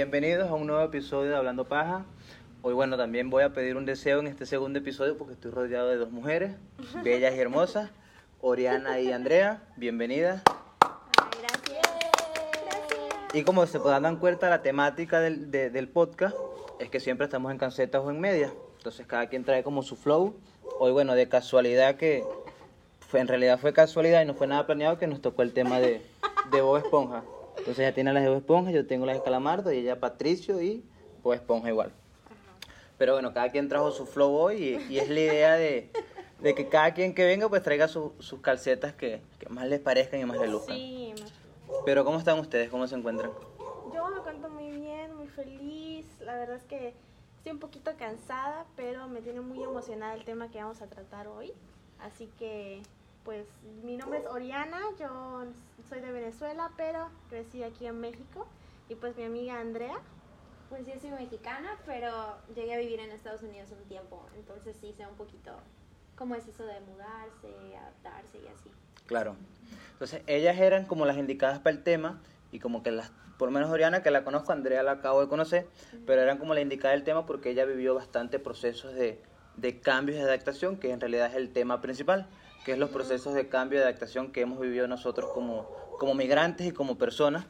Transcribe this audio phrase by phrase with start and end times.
[0.00, 2.04] Bienvenidos a un nuevo episodio de Hablando Paja.
[2.62, 5.88] Hoy, bueno, también voy a pedir un deseo en este segundo episodio porque estoy rodeado
[5.88, 6.52] de dos mujeres,
[7.02, 7.90] bellas y hermosas,
[8.40, 9.64] Oriana y Andrea.
[9.74, 10.42] Bienvenidas.
[11.42, 11.88] Gracias.
[13.34, 16.36] Y como se podrán dar cuenta, la temática del, de- del podcast
[16.78, 18.52] es que siempre estamos en cancetas o en media.
[18.76, 20.36] Entonces cada quien trae como su flow.
[20.78, 22.22] Hoy, bueno, de casualidad que
[23.00, 25.80] fue, en realidad fue casualidad y no fue nada planeado que nos tocó el tema
[25.80, 26.00] de,
[26.52, 27.24] de Bob Esponja.
[27.58, 30.60] Entonces ella tiene las de Bob Esponja, yo tengo las de Calamardo y ella Patricio
[30.62, 30.84] y
[31.22, 31.92] Bob Esponja igual.
[32.98, 35.90] Pero bueno, cada quien trajo su flow hoy y, y es la idea de,
[36.40, 39.80] de que cada quien que venga pues traiga su- sus calcetas que, que más les
[39.80, 40.76] parezcan y más les luzcan.
[40.76, 41.14] Sí,
[41.84, 42.68] Pero ¿cómo están ustedes?
[42.70, 43.32] ¿Cómo se encuentran?
[43.94, 46.06] yo me cuento muy bien, muy feliz.
[46.20, 46.94] La verdad es que
[47.38, 51.26] estoy un poquito cansada, pero me tiene muy emocionada el tema que vamos a tratar
[51.26, 51.52] hoy.
[52.00, 52.82] Así que,
[53.24, 53.46] pues,
[53.82, 55.44] mi nombre es Oriana, yo
[55.88, 58.46] soy de Venezuela, pero crecí aquí en México.
[58.88, 59.98] Y pues mi amiga Andrea.
[60.68, 64.92] Pues yo soy mexicana, pero llegué a vivir en Estados Unidos un tiempo, entonces sí
[64.96, 65.50] sé un poquito
[66.14, 68.70] cómo es eso de mudarse, adaptarse y así.
[69.06, 69.34] Claro.
[69.92, 72.20] Entonces, ellas eran como las indicadas para el tema
[72.52, 75.28] y como que las, por lo menos Oriana, que la conozco, Andrea la acabo de
[75.28, 75.66] conocer,
[76.06, 79.20] pero eran como la indicada del tema porque ella vivió bastante procesos de,
[79.56, 82.28] de cambios y adaptación, que en realidad es el tema principal,
[82.64, 86.66] que es los procesos de cambio y adaptación que hemos vivido nosotros como, como migrantes
[86.66, 87.46] y como personas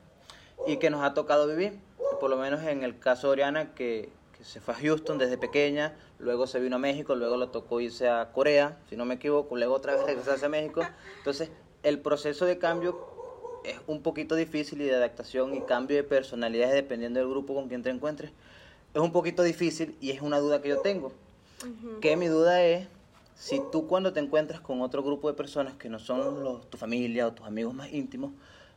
[0.66, 1.78] y que nos ha tocado vivir.
[2.20, 5.38] Por lo menos en el caso de Oriana, que, que se fue a Houston desde
[5.38, 9.14] pequeña, luego se vino a México, luego le tocó irse a Corea, si no me
[9.14, 10.82] equivoco, luego otra vez regresarse a México.
[11.18, 11.50] Entonces,
[11.82, 13.08] el proceso de cambio
[13.64, 17.68] es un poquito difícil y de adaptación y cambio de personalidades dependiendo del grupo con
[17.68, 18.30] quien te encuentres.
[18.94, 21.12] Es un poquito difícil y es una duda que yo tengo.
[22.00, 22.88] Que mi duda es
[23.40, 26.76] si tú cuando te encuentras con otro grupo de personas que no son los, tu
[26.76, 28.32] familia o tus amigos más íntimos,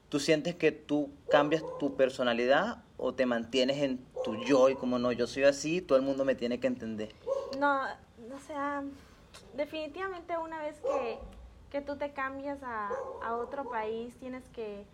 [0.08, 5.00] tú sientes que tú cambias tu personalidad o te mantienes en tu yo y como
[5.00, 7.14] no, yo soy así, todo el mundo me tiene que entender.
[7.60, 8.84] No, o sea,
[9.54, 11.20] definitivamente una vez que,
[11.70, 12.90] que tú te cambias a,
[13.22, 14.86] a otro país, tienes que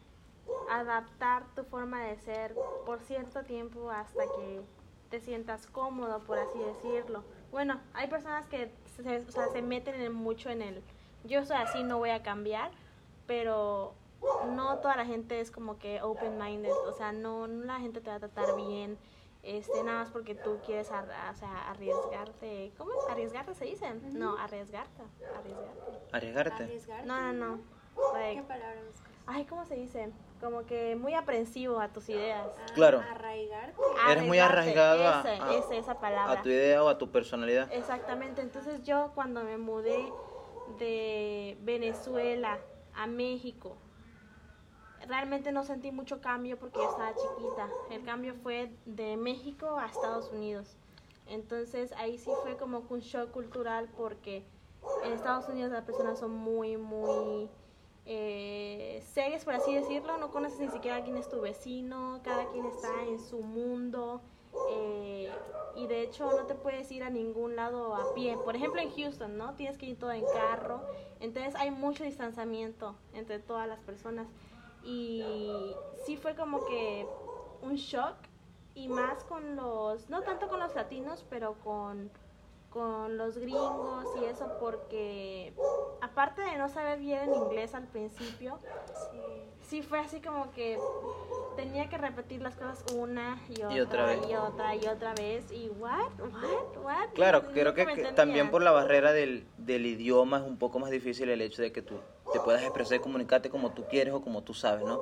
[0.71, 2.55] adaptar tu forma de ser
[2.87, 4.61] por cierto tiempo hasta que
[5.11, 7.23] te sientas cómodo, por así decirlo.
[7.51, 10.81] Bueno, hay personas que se, o sea, se meten en mucho en el
[11.25, 12.71] yo soy así, no voy a cambiar,
[13.27, 13.93] pero
[14.55, 18.09] no toda la gente es como que open-minded, o sea, no, no la gente te
[18.09, 18.97] va a tratar bien,
[19.43, 23.09] este, nada más porque tú quieres ar- o sea, arriesgarte, ¿cómo es?
[23.09, 23.93] ¿Arriesgarte se dice?
[24.13, 25.03] No, arriesgarte,
[25.35, 25.91] arriesgarte.
[26.11, 26.63] Arriesgarte.
[26.63, 27.07] Arriesgarte.
[27.07, 27.59] No, no, no.
[28.13, 29.11] Like, ¿Qué palabra buscas?
[29.27, 30.11] ay, ¿cómo se dice?
[30.39, 32.47] Como que muy aprensivo a tus ideas.
[32.57, 33.01] Ah, Claro.
[33.11, 33.75] Arraigarte.
[34.09, 36.39] Eres muy arraigado a- ese- a- ese- esa palabra.
[36.39, 37.69] A tu idea o a tu personalidad.
[37.73, 40.11] Exactamente, entonces yo cuando me mudé
[40.77, 42.57] de Venezuela
[42.95, 43.75] a México,
[45.07, 47.69] realmente no sentí mucho cambio porque yo estaba chiquita.
[47.89, 50.77] El cambio fue de México a Estados Unidos.
[51.25, 54.43] Entonces ahí sí fue como que un shock cultural porque
[55.03, 57.49] en Estados Unidos las personas son muy, muy
[58.05, 60.17] eh, serias, por así decirlo.
[60.17, 64.21] No conoces ni siquiera quién es tu vecino, cada quien está en su mundo.
[64.71, 65.31] eh,
[65.75, 68.35] y de hecho no te puedes ir a ningún lado a pie.
[68.43, 69.53] Por ejemplo en Houston, ¿no?
[69.55, 70.81] Tienes que ir todo en carro.
[71.19, 74.27] Entonces hay mucho distanciamiento entre todas las personas.
[74.83, 75.73] Y
[76.05, 77.07] sí fue como que
[77.61, 78.15] un shock.
[78.75, 82.09] Y más con los, no tanto con los latinos, pero con,
[82.69, 85.53] con los gringos y eso porque
[86.01, 88.59] aparte de no saber bien en inglés al principio,
[89.11, 89.19] Sí.
[89.69, 90.79] sí fue así como que
[91.55, 94.27] tenía que repetir las cosas una y otra Y otra vez.
[94.27, 97.85] y otra y otra vez y what what what Claro, creo que,
[98.15, 101.71] también por la barrera del, del idioma es un poco más difícil el hecho de
[101.71, 101.99] que tú
[102.31, 105.01] te puedas expresar y comunicarte como tú quieres o como tú sabes, ¿no?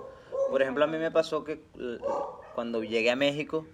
[0.49, 1.99] Por ejemplo, a mí me pasó que l-
[2.55, 3.66] cuando llegué a México,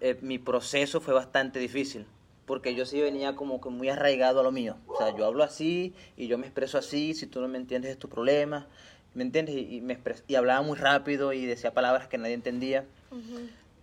[0.00, 2.04] eh, mi proceso fue bastante difícil,
[2.46, 4.76] porque yo sí venía como que muy arraigado a lo mío.
[4.88, 7.90] O sea, yo hablo así y yo me expreso así, si tú no me entiendes
[7.90, 8.66] es tu problema,
[9.14, 9.56] ¿me entiendes?
[9.56, 12.84] Y, y me expres- y hablaba muy rápido y decía palabras que nadie entendía.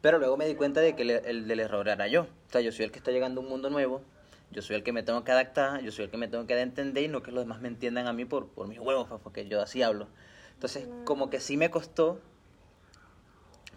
[0.01, 2.23] Pero luego me di cuenta de que el, el del error era yo.
[2.23, 4.01] O sea, yo soy el que está llegando a un mundo nuevo,
[4.51, 6.59] yo soy el que me tengo que adaptar, yo soy el que me tengo que
[6.59, 9.21] entender y no que los demás me entiendan a mí por, por mis huevos, pues,
[9.21, 10.07] porque yo así hablo.
[10.53, 12.19] Entonces, como que sí me costó,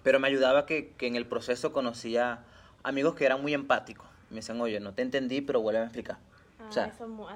[0.03, 2.45] pero me ayudaba que, que en el proceso conocía
[2.83, 4.07] amigos que eran muy empáticos.
[4.31, 6.19] Me decían, oye, no te entendí, pero vuelve a explicar.
[6.59, 6.93] Ah, o sea,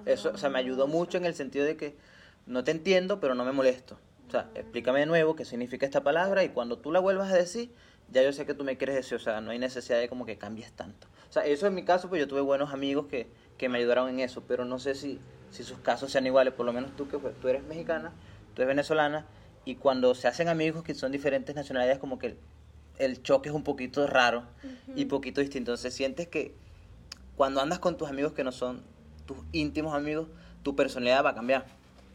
[0.06, 1.96] eso o sea, me ayudó mucho en el sentido de que
[2.46, 3.98] no te entiendo, pero no me molesto.
[4.28, 7.34] O sea, explícame de nuevo qué significa esta palabra y cuando tú la vuelvas a
[7.34, 7.72] decir,
[8.10, 10.24] ya yo sé que tú me quieres decir, o sea, no hay necesidad de como
[10.24, 11.08] que cambies tanto.
[11.28, 14.08] O sea, eso en mi caso, pues yo tuve buenos amigos que, que me ayudaron
[14.08, 15.20] en eso, pero no sé si,
[15.50, 18.12] si sus casos sean iguales, por lo menos tú que pues, tú eres mexicana,
[18.54, 19.26] tú eres venezolana,
[19.64, 22.36] y cuando se hacen amigos que son diferentes nacionalidades, como que
[22.98, 24.44] el choque es un poquito raro
[24.94, 25.72] y poquito distinto.
[25.72, 26.54] Entonces sientes que
[27.40, 28.82] cuando andas con tus amigos que no son
[29.24, 30.28] tus íntimos amigos,
[30.62, 31.64] tu personalidad va a cambiar.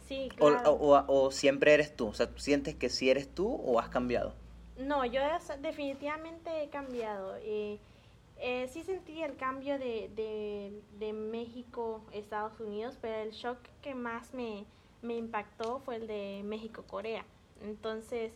[0.07, 0.73] Sí, O, claro.
[0.73, 2.09] o- o- o siempre eres tú.
[2.09, 4.35] O sea, ¿tú sientes que sí eres tú o has cambiado?
[4.77, 5.21] No, yo
[5.63, 7.37] definitivamente he cambiado.
[7.41, 7.79] Eh,
[8.37, 13.95] eh, sí sentí el cambio de, de, de México Estados Unidos, pero el shock que
[13.95, 14.63] más me,
[15.01, 17.25] me impactó fue el de México-Corea.
[17.63, 18.31] Entonces,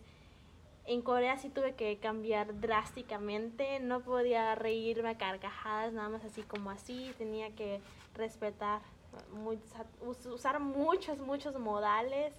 [0.89, 6.41] en Corea sí tuve que cambiar drásticamente, no podía reírme a carcajadas, nada más así
[6.41, 7.80] como así, tenía que
[8.15, 8.81] respetar,
[9.31, 9.59] muy-
[10.25, 12.33] usar muchos, muchos modales.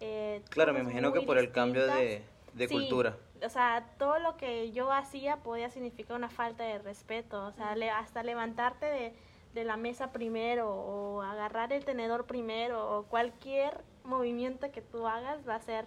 [0.00, 2.22] eh, Claro, me imagino que por el cambio de,
[2.54, 3.16] de Sí, cultura.
[3.44, 7.44] O sea, todo lo que yo hacía podía significar una falta de respeto.
[7.46, 9.14] O sea, le- hasta levantarte de,
[9.54, 15.46] de la mesa primero o agarrar el tenedor primero o cualquier movimiento que tú hagas
[15.48, 15.86] va a ser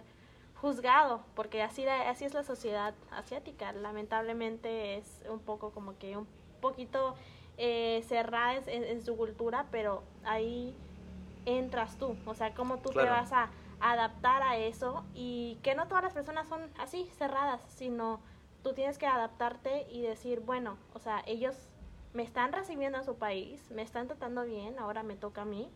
[0.60, 3.72] juzgado, porque así, la- así es la sociedad asiática.
[3.72, 6.26] Lamentablemente es un poco como que un
[6.60, 7.14] poquito
[7.62, 10.74] eh, cerrada en, en- en su cultura, pero ahí
[11.44, 12.16] entras tú.
[12.26, 13.08] O sea, cómo tú Claro.
[13.08, 17.62] te vas a adaptar a eso y que no todas las personas son así, cerradas,
[17.68, 18.20] sino
[18.62, 21.54] tú tienes que adaptarte y decir, bueno, o sea, ellos
[22.12, 25.70] me están recibiendo a su país, me están tratando bien, ahora me toca a mí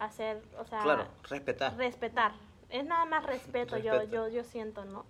[0.00, 1.76] hacer, o sea, Claro, respetar.
[1.76, 2.32] respetar.
[2.74, 4.12] Es nada más respeto, yo, Respeto.
[4.12, 5.06] yo, yo siento, ¿no?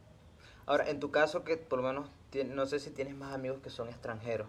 [0.67, 2.11] Ahora, en tu caso, que por lo menos,
[2.55, 4.49] no sé si tienes más amigos que son extranjeros,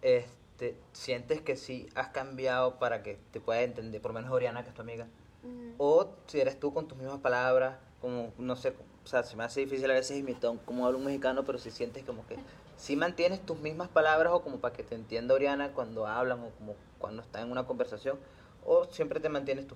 [0.00, 4.62] este, ¿sientes que sí has cambiado para que te pueda entender, por lo menos Oriana,
[4.62, 5.08] que es tu amiga?
[5.42, 5.72] Mm.
[5.78, 8.72] O si eres tú con tus mismas palabras, como, no sé,
[9.02, 11.72] o sea, se me hace difícil a veces imitar como habla un mexicano, pero si
[11.72, 12.36] sientes como que
[12.76, 16.50] si mantienes tus mismas palabras o como para que te entienda Oriana cuando hablan o
[16.50, 18.16] como cuando están en una conversación,
[18.64, 19.74] o siempre te mantienes tú.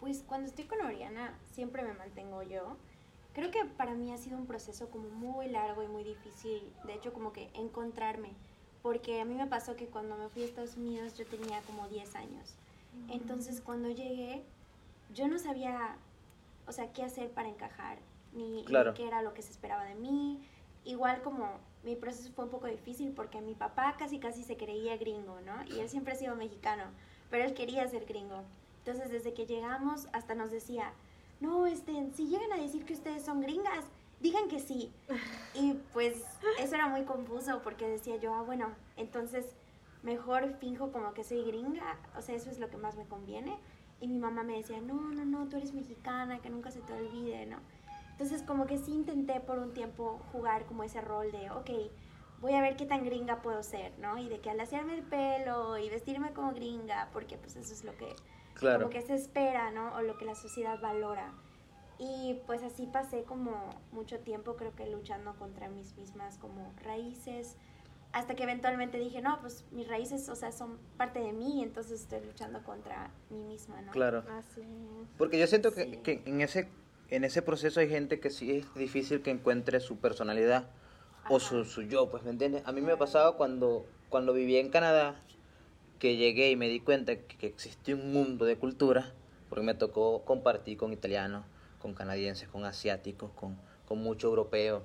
[0.00, 2.76] Pues cuando estoy con Oriana siempre me mantengo yo.
[3.34, 6.94] Creo que para mí ha sido un proceso como muy largo y muy difícil, de
[6.94, 8.30] hecho como que encontrarme,
[8.82, 11.88] porque a mí me pasó que cuando me fui a Estados Unidos yo tenía como
[11.88, 12.54] 10 años.
[13.08, 14.42] Entonces cuando llegué
[15.14, 15.96] yo no sabía,
[16.66, 17.98] o sea, qué hacer para encajar,
[18.32, 18.94] ni, ni Claro.
[18.94, 20.40] qué era lo que se esperaba de mí.
[20.84, 21.48] Igual como
[21.84, 25.64] mi proceso fue un poco difícil porque mi papá casi casi se creía gringo, ¿no?
[25.66, 26.84] Y él siempre ha sido mexicano,
[27.30, 28.42] pero él quería ser gringo.
[28.88, 30.94] Entonces desde que llegamos hasta nos decía,
[31.40, 33.84] no, este, si llegan a decir que ustedes son gringas,
[34.22, 34.90] digan que sí.
[35.52, 36.24] Y pues
[36.58, 39.44] eso era muy confuso porque decía yo, ah, bueno, entonces
[40.02, 43.58] mejor finjo como que soy gringa, o sea, eso es lo que más me conviene.
[44.00, 46.94] Y mi mamá me decía, no, no, no, tú eres mexicana, que nunca se te
[46.94, 47.58] olvide, ¿no?
[48.12, 51.70] Entonces como que sí intenté por un tiempo jugar como ese rol de, ok,
[52.40, 54.16] voy a ver qué tan gringa puedo ser, ¿no?
[54.16, 57.84] Y de que al hacerme el pelo y vestirme como gringa, porque pues eso es
[57.84, 58.16] lo que
[58.58, 58.84] Claro.
[58.84, 59.94] como que se espera, ¿no?
[59.96, 61.32] O lo que la sociedad valora.
[61.98, 67.56] Y pues así pasé como mucho tiempo, creo que luchando contra mis mismas como raíces,
[68.12, 72.00] hasta que eventualmente dije, no, pues mis raíces, o sea, son parte de mí, entonces
[72.02, 73.92] estoy luchando contra mí misma, ¿no?
[73.92, 74.22] Claro.
[74.30, 75.08] Así es.
[75.18, 75.96] Porque yo siento que, Sí.
[75.98, 76.68] que en ese
[77.10, 80.66] en ese proceso hay gente que sí es difícil que encuentre su personalidad
[81.30, 81.46] o Ajá.
[81.48, 82.62] su, su yo, pues, ¿me entiendes?
[82.66, 85.18] A mí me ha pasado cuando, cuando viví en Canadá,
[85.98, 89.12] que llegué y me di cuenta que, que existía un mundo de cultura,
[89.48, 91.44] porque me tocó compartir con italianos,
[91.80, 93.56] con canadienses, con asiáticos, con,
[93.86, 94.84] con mucho europeo.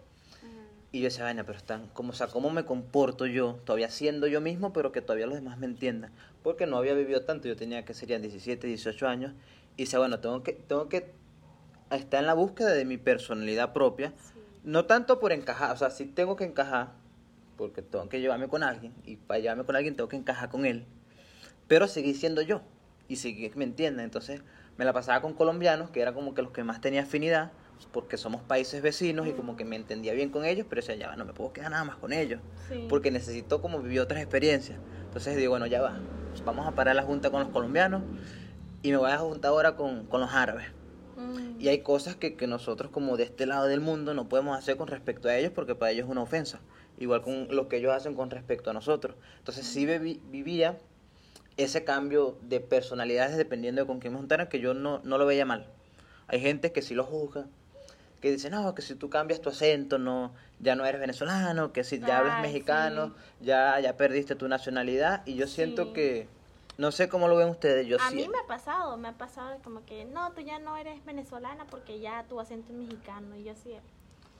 [0.91, 3.59] Y yo decía, vaina, pero están, como, o sea, ¿cómo me comporto yo?
[3.65, 6.11] Todavía siendo yo mismo, pero que todavía los demás me entiendan.
[6.43, 9.33] Porque no había vivido tanto, yo tenía que serían 17, 18 años.
[9.75, 11.11] Y decía, bueno, tengo que, tengo que
[11.89, 14.13] estar en la búsqueda de mi personalidad propia.
[14.19, 14.39] Sí.
[14.63, 16.91] No tanto por encajar, o sea, sí tengo que encajar,
[17.57, 18.93] porque tengo que llevarme con alguien.
[19.03, 20.85] Y para llevarme con alguien tengo que encajar con él.
[21.67, 22.61] Pero seguir siendo yo.
[23.07, 24.05] Y que me entiendan.
[24.05, 24.41] Entonces
[24.77, 27.51] me la pasaba con colombianos, que era como que los que más tenía afinidad,
[27.91, 31.09] porque somos países vecinos y como que me entendía bien con ellos, pero decía, ya
[31.09, 32.39] va, no me puedo quedar nada más con ellos
[32.69, 32.85] Sí.
[32.89, 34.79] porque necesito como vivir otras experiencias.
[35.05, 35.99] Entonces digo, bueno, ya va,
[36.45, 38.01] vamos a parar la junta con los colombianos
[38.81, 40.67] y me voy a juntar ahora con, con los árabes.
[41.17, 41.59] Mm.
[41.61, 44.77] Y hay cosas que, que nosotros como de este lado del mundo no podemos hacer
[44.77, 46.61] con respecto a ellos porque para ellos es una ofensa.
[46.97, 49.15] Igual con lo que ellos hacen con respecto a nosotros.
[49.39, 50.77] Entonces sí viví- vivía
[51.57, 55.25] ese cambio de personalidades dependiendo de con quién me juntaran que yo no, no lo
[55.25, 55.67] veía mal.
[56.27, 57.45] Hay gente que sí lo juzga,
[58.21, 61.83] que dice, no, que si tú cambias tu acento, no, ya no eres venezolano, que
[61.83, 65.21] si ya hablas mexicano, ya, ya perdiste tu nacionalidad.
[65.25, 65.93] Y yo siento Sí.
[65.93, 66.27] que,
[66.77, 68.15] no sé cómo lo ven ustedes, yo a sí.
[68.15, 71.65] mí me ha pasado, me ha pasado como que, no, tú ya no eres venezolana
[71.65, 73.35] porque ya tu acento es mexicano.
[73.35, 73.75] Y yo así,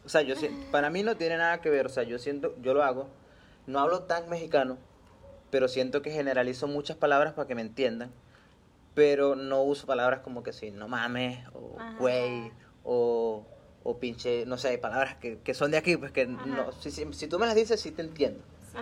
[0.06, 2.56] O sea, yo siento, para mí no tiene nada que ver, o sea, yo siento,
[2.62, 3.08] yo lo hago,
[3.68, 4.78] no hablo tan mexicano,
[5.54, 8.10] pero siento que generalizo muchas palabras para que me entiendan,
[8.96, 11.96] pero no uso palabras como que sí, no mames, o Ajá.
[12.00, 12.52] güey,
[12.84, 13.46] o,
[13.84, 16.44] o pinche, no sé, palabras que, que son de aquí, pues que Ajá.
[16.48, 18.80] no, si, si, si tú me las dices, sí te entiendo, Sí.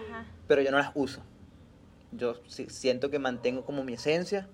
[0.48, 1.22] Pero yo no las uso.
[2.14, 4.48] Yo sí, siento que mantengo como mi esencia,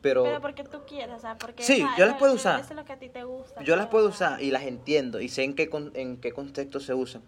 [0.00, 1.62] pero, Pero porque tú quieres, o sea, porque...
[1.62, 2.58] Sí, yo las puedo usar.
[2.60, 3.62] Eso es lo que a ti te gusta.
[3.62, 6.32] yo las pues, puedo usar y las entiendo y sé en qué, con- en qué
[6.32, 7.20] contexto se usan,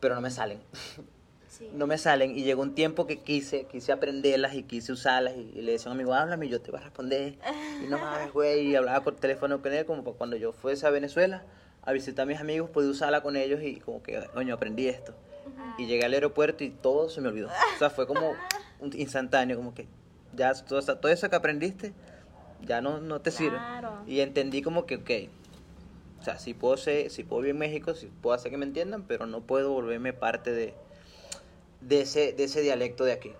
[0.00, 0.58] pero no me salen.
[1.58, 1.70] Sí.
[1.72, 5.52] no me salen y llegó un tiempo que quise, quise aprenderlas y quise usarlas y,
[5.58, 7.36] y le decía a un amigo, háblame y yo te voy a responder.
[7.82, 10.86] Y no mames, güey, y hablaba por teléfono con él como para cuando yo fuese
[10.86, 11.44] a Venezuela
[11.82, 15.14] a visitar a mis amigos, podía usarla con ellos y como que, coño, aprendí esto.
[15.56, 17.46] Ah, Y llegué al aeropuerto y todo se me olvidó.
[17.46, 18.32] O sea, fue como
[18.80, 19.86] un instantáneo, como que
[20.34, 21.94] ya todo, todo eso que aprendiste
[22.62, 23.58] ya no, no te sirve.
[24.06, 25.10] Y entendí como que, ok,
[26.20, 28.64] o sea, sí puedo, ser, sí puedo vivir en México, sí puedo hacer que me
[28.66, 30.74] entiendan, pero no puedo volverme parte de,
[31.80, 33.34] de, ese, de ese dialecto de aquí.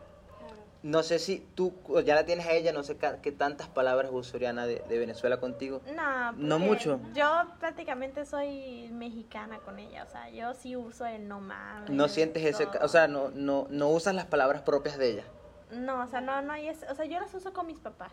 [0.82, 1.72] No sé si tú
[2.04, 5.40] ya la tienes a ella, no sé qué tantas palabras usa Oriana de, de Venezuela
[5.40, 5.80] contigo.
[5.96, 7.00] No, No mucho.
[7.12, 11.90] Yo prácticamente soy mexicana con ella, o sea, yo sí uso el no mames.
[11.90, 15.24] No sientes ese, o sea, no, no, no usas las palabras propias de ella.
[15.72, 18.12] No, o sea, no, no hay ese- o sea, yo las uso con mis papás.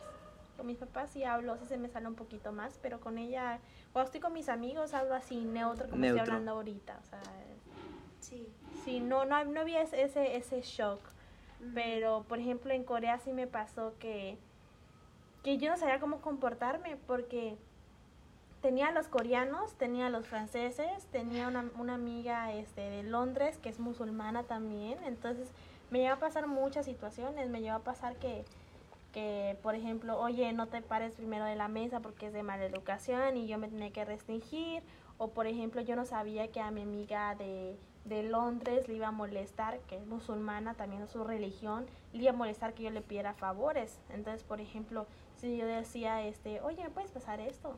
[0.57, 3.59] Con mis papás sí hablo, sí se me sale un poquito más, pero con ella,
[3.91, 6.21] cuando estoy con mis amigos hablo así neutro, como Neutro.
[6.23, 7.21] estoy hablando ahorita, o sea,
[8.23, 8.47] Sí.
[8.85, 10.99] sí, no, no, no había ese, ese, shock.
[11.73, 14.37] Pero, por ejemplo, en Corea sí me pasó que,
[15.43, 17.57] que yo no sabía cómo comportarme porque
[18.61, 23.57] tenía a los coreanos, tenía a los franceses, tenía una, una amiga este, de Londres
[23.57, 24.97] que es musulmana también.
[25.03, 25.49] Entonces
[25.91, 27.49] me lleva a pasar muchas situaciones.
[27.49, 28.45] Me lleva a pasar que,
[29.13, 32.65] que, por ejemplo, oye, no te pares primero de la mesa porque es de mala
[32.65, 34.81] educación y yo me tenía que restringir.
[35.17, 39.07] O, por ejemplo, yo no sabía que a mi amiga de, de Londres le iba
[39.07, 42.89] a molestar, que es musulmana, también es su religión, le iba a molestar que yo
[42.89, 43.99] le pidiera favores.
[44.09, 45.07] Entonces, por ejemplo,
[45.37, 47.77] si yo decía, este, oye, ¿me puedes pasar esto?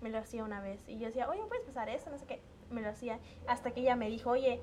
[0.00, 0.82] Me lo hacía una vez.
[0.88, 2.10] Y yo decía, oye, ¿me puedes pasar esto?
[2.10, 2.40] No sé qué.
[2.70, 3.18] Me lo hacía.
[3.46, 4.60] Hasta que ella me dijo, oye,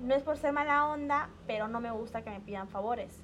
[0.00, 3.18] no es por ser mala onda, pero no me gusta que me pidan favores.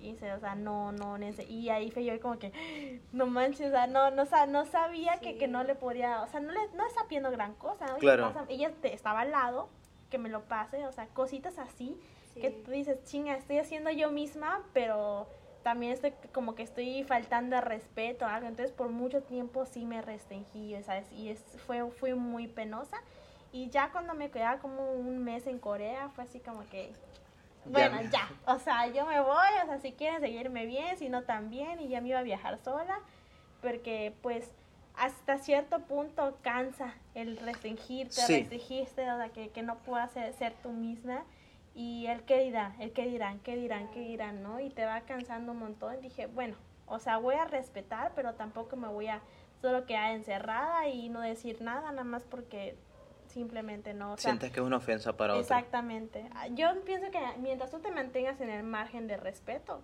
[0.00, 1.16] Y se, o sea, no, no,
[1.48, 5.32] y ahí fue yo como que, no manches, o sea, no, no, no sabía que,
[5.32, 5.38] Sí.
[5.38, 7.96] que no le podía, o sea, no le, no está pidiendo gran cosa, ¿no?
[7.96, 8.32] Claro.
[8.48, 9.68] ella te- estaba al lado,
[10.10, 11.98] que me lo pase, o sea, cositas así,
[12.34, 12.40] Sí.
[12.40, 15.28] que tú dices, chinga, estoy haciendo yo misma, pero
[15.62, 19.84] también estoy como que estoy faltando de respeto o algo, entonces por mucho tiempo sí
[19.84, 21.10] me restringí, ¿sabes?
[21.12, 22.96] Y es, fue, fue muy penosa,
[23.50, 26.92] y ya cuando me quedaba como un mes en Corea, fue así como que,
[27.64, 28.10] bueno, Ya.
[28.10, 31.80] ya, o sea, yo me voy, o sea, si quieren seguirme bien, si no también,
[31.80, 32.98] y ya me iba a viajar sola,
[33.60, 34.50] porque pues
[34.98, 38.38] hasta cierto punto cansa el restringirte, Sí.
[38.40, 41.24] restringirte, o sea, que, que no puedas ser, ser tú misma,
[41.74, 44.58] y el qué dirá, el qué dirán, qué dirán, qué dirán, ¿no?
[44.60, 48.34] Y te va cansando un montón, y dije, bueno, o sea, voy a respetar, pero
[48.34, 49.20] tampoco me voy a
[49.60, 52.76] solo quedar encerrada y no decir nada, nada más porque
[53.28, 55.42] simplemente no, o sea, Sientes que es una ofensa para otro.
[55.42, 56.28] Exactamente.
[56.34, 59.80] Ah, Yo pienso que mientras tú te mantengas en el margen de respeto,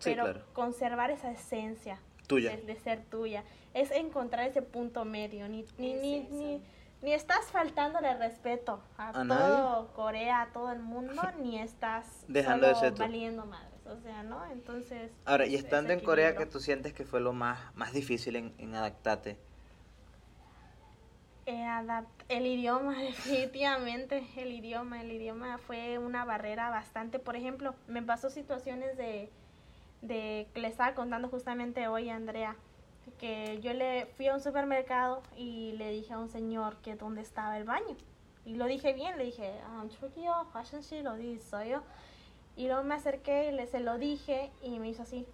[0.00, 0.44] Sí, pero claro.
[0.52, 2.50] conservar esa esencia Tuya.
[2.56, 3.42] De, de ser tuya,
[3.74, 5.48] es encontrar ese punto medio.
[5.48, 6.62] Ni, ni, Es ni, ni,
[7.02, 9.92] ni estás faltándole respeto a, ¿A todo nadie?
[9.94, 13.02] Corea, a todo el mundo, ni estás Dejando de solo ser tú.
[13.02, 13.68] valiendo madres.
[13.86, 14.44] O sea, ¿no?
[14.52, 15.10] Entonces.
[15.24, 18.36] Ahora, y es- estando en Corea, ¿qué tú sientes que fue lo más, más difícil
[18.36, 19.38] en, en adaptarte?
[21.46, 21.66] Eh,
[22.28, 28.28] el idioma, definitivamente, el idioma, el idioma fue una barrera bastante, por ejemplo, me pasó
[28.28, 29.30] situaciones de,
[30.02, 32.56] de que le estaba contando justamente hoy a Andrea,
[33.18, 37.22] que yo le fui a un supermercado y le dije a un señor que dónde
[37.22, 37.96] estaba el baño.
[38.44, 39.90] Y lo dije bien, le dije, ah, lo
[41.40, 41.82] soy yo.
[42.56, 45.26] Y luego me acerqué y le, se lo dije y me hizo así.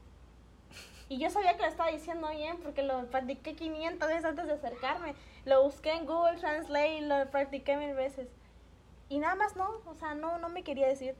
[1.08, 4.52] Y yo sabía que lo estaba diciendo bien porque lo practiqué 500 veces antes de
[4.54, 5.14] acercarme.
[5.44, 8.28] Lo busqué en Google Translate y lo practiqué mil veces.
[9.08, 11.14] Y nada más no, o sea, no, no me quería decir.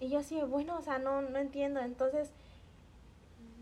[0.00, 1.80] Y yo así, bueno, o sea, no, no entiendo.
[1.80, 2.32] Entonces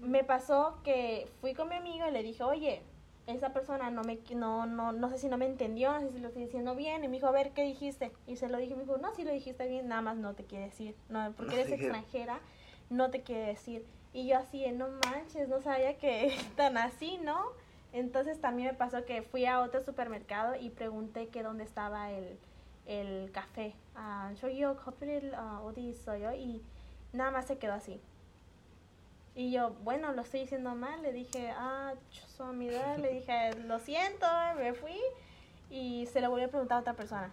[0.00, 2.82] me pasó que fui con mi amigo y le dije, oye,
[3.26, 6.18] esa persona no me no no no sé si no me entendió, no sé si
[6.20, 8.12] lo estoy diciendo bien, y me dijo, a ver, ¿qué dijiste?
[8.26, 10.44] Y se lo dije, me dijo, no, si lo dijiste bien, nada más no te
[10.44, 12.38] quiere decir, no, porque eres extranjera,
[12.90, 13.84] no te quiere decir.
[14.12, 17.38] Y yo así, no manches, no sabía que tan así, ¿no?
[17.92, 22.38] Entonces también me pasó que fui a otro supermercado y pregunté que dónde estaba el,
[22.86, 23.74] el café.
[23.94, 24.48] Ah, ah, yo
[26.34, 26.62] y
[27.12, 28.00] nada más se quedó así.
[29.36, 31.02] Y yo, bueno, lo estoy diciendo mal.
[31.02, 31.92] Le dije, ah,
[32.40, 34.26] amida le dije, lo siento,
[34.56, 34.98] me fui.
[35.70, 37.30] Y se lo volví a preguntar a otra persona.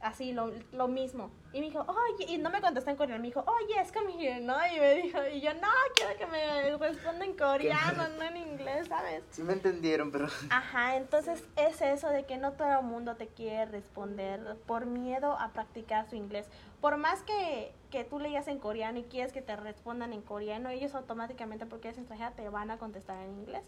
[0.00, 1.30] Así lo, lo mismo.
[1.52, 4.12] Y me dijo, oye, y no me contestó en coreano, me dijo, oh, yes, come
[4.22, 4.54] here, ¿no?
[4.66, 8.88] Y me dijo, y yo, no, quiero que me responda en coreano, no en inglés,
[8.88, 9.22] ¿sabes?
[9.30, 10.26] Sí me entendieron, pero...
[10.50, 15.32] Ajá, entonces es eso de que no todo el mundo te quiere responder por miedo
[15.32, 16.46] a practicar su inglés.
[16.80, 20.68] Por más que, que tú leas en coreano y quieres que te respondan en coreano,
[20.68, 23.64] ellos automáticamente, porque eres extranjera, te van a contestar en inglés.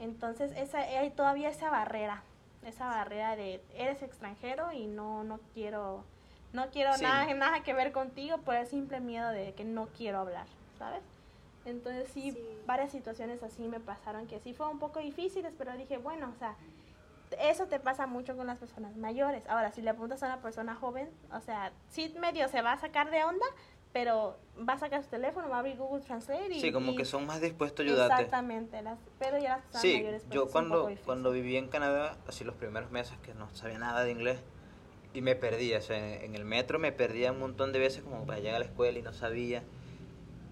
[0.00, 2.24] Entonces esa, hay todavía esa barrera
[2.64, 6.04] esa barrera de eres extranjero y no no quiero
[6.52, 10.20] no quiero nada nada que ver contigo por el simple miedo de que no quiero
[10.20, 10.46] hablar
[10.78, 11.02] sabes
[11.64, 12.36] entonces sí,
[12.66, 16.38] varias situaciones así me pasaron que sí fue un poco difíciles pero dije bueno o
[16.38, 16.56] sea
[17.38, 19.46] eso te pasa mucho con las personas mayores.
[19.48, 22.78] Ahora si le preguntas a una persona joven o sea sí medio se va a
[22.78, 23.46] sacar de onda
[23.92, 24.36] pero
[24.68, 26.60] va a sacar su teléfono, va a abrir Google Translate y...
[26.60, 28.14] Sí, como que son más dispuestos a ayudarte.
[28.14, 32.44] Exactamente, las, pero ya las personas sí, pues, yo cuando, cuando viví en Canadá, así
[32.44, 34.38] los primeros meses que no sabía nada de inglés,
[35.12, 38.24] y me perdía, o sea, en, el metro me perdía un montón de veces como
[38.26, 39.64] para llegar a la escuela y no sabía,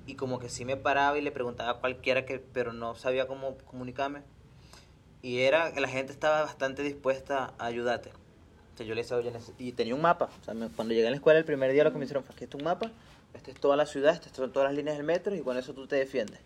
[0.06, 3.28] y como que sí me paraba y le preguntaba a cualquiera, que pero no sabía
[3.28, 4.22] cómo comunicarme,
[5.22, 8.10] y era que la gente estaba bastante dispuesta a ayudarte.
[8.74, 11.10] O sea, yo le decía, oye, y tenía un mapa, o sea, cuando llegué a
[11.10, 12.90] la escuela el primer día lo que me hicieron fue, aquí está un mapa,
[13.34, 15.74] esta es toda la ciudad, estas son todas las líneas del metro y con eso
[15.74, 16.40] tú te defiendes.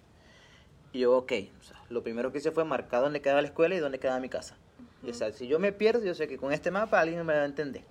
[0.93, 3.75] Y yo, ok, o sea, lo primero que hice fue marcar dónde quedaba la escuela
[3.75, 4.57] y dónde quedaba mi casa.
[5.03, 7.33] Y, o sea, si yo me pierdo, yo sé que con este mapa alguien me
[7.33, 7.83] va a entender.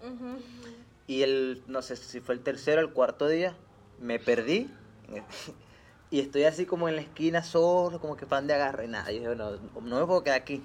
[1.07, 3.55] Y el, no sé si fue el tercero o el cuarto día,
[3.99, 4.69] me perdí.
[6.11, 9.11] y estoy así como en la esquina solo, como que pan de agarre nada.
[9.11, 10.61] Y dije, no, no me puedo quedar aquí,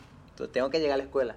[0.52, 1.36] tengo que llegar a la escuela.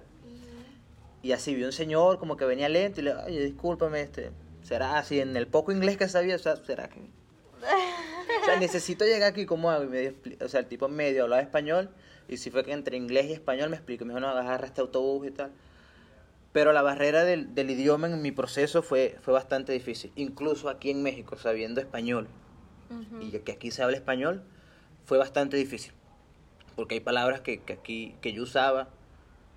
[1.22, 4.30] Y así vi un señor como que venía lento y le, oye, discúlpame, este,
[4.70, 7.00] será así, en el poco inglés que sabía, o sea, será que...
[7.00, 9.82] O sea, necesito llegar aquí, ¿cómo hago?
[9.82, 11.90] Y me o sea, el tipo medio hablaba español,
[12.28, 14.80] y si fue que entre inglés y español me explicó, me dijo, no, agarra este
[14.80, 15.50] autobús y tal.
[16.52, 20.90] Pero la barrera del, del, idioma en mi proceso fue, fue bastante difícil, incluso aquí
[20.90, 22.28] en México, sabiendo español,
[23.20, 24.44] y que aquí se habla español,
[25.04, 25.92] fue bastante difícil,
[26.76, 28.88] porque hay palabras que, que aquí, que yo usaba,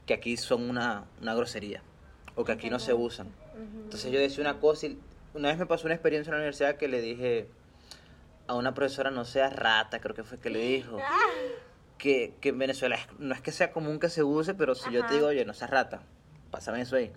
[0.08, 1.84] que aquí son una, una grosería,
[2.34, 3.43] o que aquí no se usan.
[3.56, 5.00] Entonces yo decía una cosa y
[5.34, 7.48] una vez me pasó una experiencia en la universidad que le dije
[8.48, 10.98] a una profesora, no sea rata, creo que fue que le dijo,
[11.98, 15.06] que, que en Venezuela no es que sea común que se use, pero si yo
[15.06, 16.02] te digo, oye, no seas rata,
[16.52, 17.12] pásame eso ahí.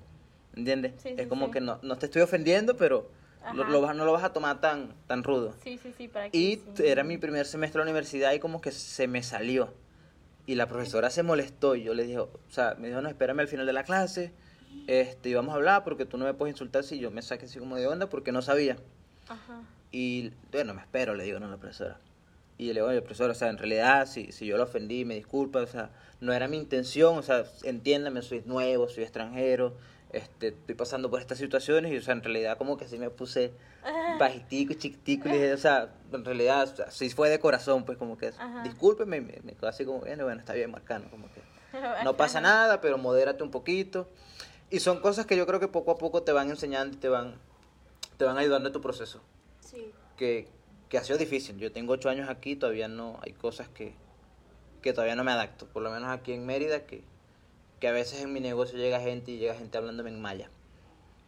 [0.55, 0.95] ¿Entiendes?
[1.05, 3.11] es como que no, no te estoy ofendiendo, pero
[3.53, 5.55] lo, no lo vas a tomar tan, tan rudo.
[5.63, 8.73] Sí, sí, sí, para Y era mi primer semestre de la universidad y como que
[8.73, 9.75] se me salió.
[10.47, 13.41] Y la profesora se molestó y yo le dije, o sea, me dijo, no, espérame
[13.41, 14.33] al final de la clase
[14.87, 17.59] este, íbamos a hablar porque tú no me puedes insultar si yo me saqué así
[17.59, 18.77] como de onda porque no sabía.
[19.29, 19.63] Ajá.
[19.91, 21.99] Y bueno, me espero, le digo, no, la profesora.
[22.59, 25.15] Y le digo, oye, profesor, o sea, en realidad, si, si yo lo ofendí, me
[25.15, 29.75] disculpa, o sea, no era mi intención, o sea, entiéndame, soy nuevo, soy extranjero,
[30.13, 33.11] este, estoy pasando por estas situaciones y, o sea, en realidad como que así me
[33.11, 33.53] puse
[34.19, 37.99] bajitico y chiquitico y dije, o sea, en realidad, o sí fue de corazón, pues
[37.99, 38.33] como que,
[38.65, 41.43] discúlpeme, me, me quedó así como, bueno, bueno, está bien, marcano, como que
[42.05, 44.09] no pasa nada, pero modérate un poquito.
[44.71, 47.09] Y son cosas que yo creo que poco a poco te van enseñando y te
[47.09, 47.35] van,
[48.17, 49.23] te van ayudando en tu proceso.
[49.61, 49.93] Sí.
[50.17, 50.49] Que,
[50.89, 51.59] que ha sido difícil.
[51.59, 53.95] Yo tengo ocho años aquí, todavía no, hay cosas que,
[54.83, 55.67] que todavía no me adapto.
[55.67, 57.05] Por lo menos aquí en Mérida, que,
[57.81, 60.51] que a veces en mi negocio llega gente y llega gente hablándome en maya.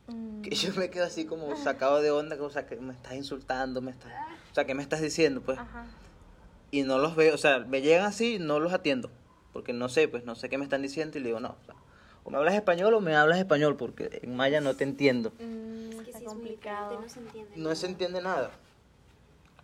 [0.08, 0.42] Mm.
[0.42, 3.80] Que yo me quedo así como sacado de onda, o sea, que me estás insultando,
[3.80, 4.10] me estás,
[4.50, 5.42] o sea, ¿qué me estás diciendo?
[5.42, 5.58] Pues.
[6.70, 9.10] Y no los veo, o sea, me llegan así, no los atiendo,
[9.52, 11.64] porque no sé, pues no sé qué me están diciendo y le digo, no, o
[11.64, 11.74] sea,
[12.28, 15.32] o me hablas español o me hablas español, porque en maya no te entiendo.
[15.40, 17.00] Mm, es que es complicado.
[17.00, 17.50] no se entiende.
[17.56, 18.50] No se entiende nada.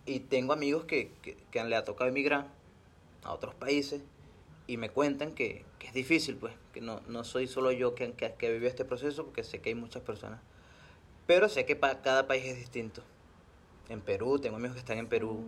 [0.07, 2.47] Y tengo amigos que, que, que le ha tocado emigrar
[3.23, 4.01] a otros países
[4.65, 8.13] y me cuentan que, que es difícil, pues, que no, no soy solo yo que,
[8.13, 10.39] que, que vivido este proceso, porque sé que hay muchas personas.
[11.27, 13.03] Pero sé que para cada país es distinto.
[13.89, 15.43] En Perú, tengo amigos que están en Perú,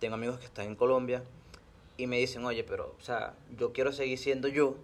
[0.00, 1.22] tengo amigos que están en Colombia,
[1.96, 4.76] y me dicen, oye, pero, o sea, yo quiero seguir siendo yo,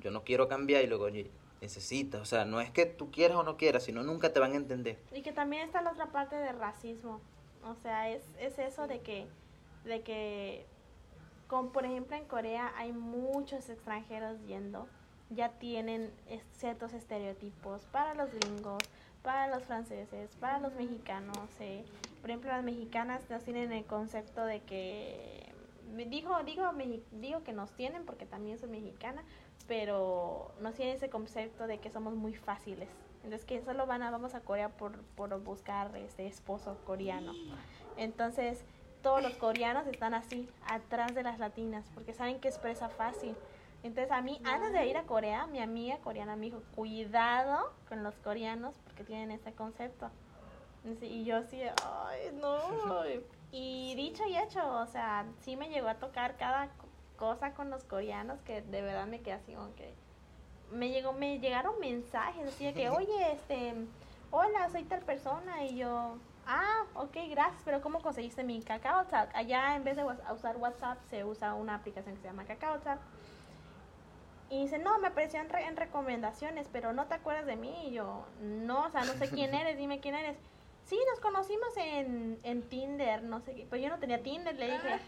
[0.00, 1.30] yo no quiero cambiar y luego, oye,
[1.60, 4.52] necesitas, o sea, no es que tú quieras o no quieras, sino nunca te van
[4.52, 4.98] a entender.
[5.12, 7.20] Y que también está la otra parte del racismo,
[7.64, 9.26] o sea, es, es eso de que,
[9.84, 10.66] de que,
[11.48, 14.86] como por ejemplo en Corea hay muchos extranjeros yendo,
[15.30, 16.12] ya tienen
[16.52, 18.82] ciertos estereotipos para los gringos,
[19.22, 21.36] para los franceses, para los mexicanos.
[21.58, 21.84] Eh.
[22.20, 25.52] Por ejemplo, las mexicanas nos tienen el concepto de que
[26.08, 26.70] digo, digo,
[27.12, 29.22] digo que nos tienen porque también soy mexicana,
[29.66, 32.88] pero no tienen ese concepto de que somos muy fáciles.
[33.24, 37.32] Entonces que solo van a, vamos a Corea por, por buscar este esposo coreano.
[37.96, 38.64] Entonces
[39.02, 43.36] todos los coreanos están así, atrás de las latinas, porque saben que expresa fácil.
[43.82, 48.02] Entonces a mí, antes de ir a Corea, mi amiga coreana me dijo, cuidado con
[48.02, 50.10] los coreanos porque tienen ese concepto.
[51.02, 52.58] Y yo así, ay, no.
[53.52, 56.68] Y dicho y hecho, o sea, sí me llegó a tocar cada
[57.16, 59.94] cosa con los coreanos que de verdad me quedé así como que...
[60.70, 63.74] Me, llegó, me llegaron mensajes así de que, oye, este,
[64.30, 65.64] hola, soy tal persona.
[65.64, 69.30] Y yo, ah, ok, gracias, pero ¿cómo conseguiste mi Kakao Talk?
[69.34, 73.00] Allá en vez de usar WhatsApp se usa una aplicación que se llama Kakao Talk.
[74.48, 77.88] Y dice, no, me apareció en, en, recomendaciones, pero no te acuerdas de mí.
[77.88, 80.36] Y yo, no, o sea, no sé quién eres, dime quién eres.
[80.84, 83.66] Sí, nos conocimos en, en Tinder, no sé qué.
[83.68, 85.00] Pues yo no tenía Tinder, le dije.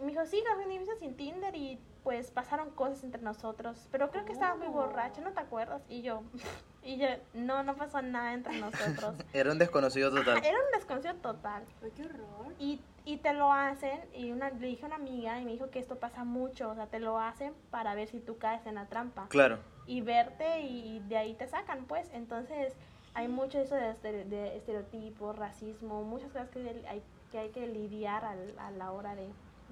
[0.00, 3.86] Y me dijo, sí, nos conocimos sin Tinder y pues pasaron cosas entre nosotros.
[3.92, 5.82] Pero creo que estabas muy borracho, ¿no te acuerdas?
[5.88, 6.22] Y yo,
[6.82, 9.14] y yo, no, no pasó nada entre nosotros.
[9.32, 10.38] era un desconocido total.
[10.44, 11.64] era un desconocido total.
[11.94, 12.54] qué horror.
[12.58, 15.70] Y y te lo hacen, y una, le dije a una amiga y me dijo
[15.70, 18.74] que esto pasa mucho, o sea, te lo hacen para ver si tú caes en
[18.74, 19.26] la trampa.
[19.28, 19.58] Claro.
[19.86, 22.08] Y verte y de ahí te sacan, pues.
[22.12, 22.74] Entonces,
[23.14, 28.24] hay mucho eso de, de estereotipos, racismo, muchas cosas que hay que, hay que lidiar
[28.24, 29.28] a, la hora de...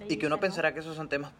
[0.08, 1.32] y que uno pensará que esos son temas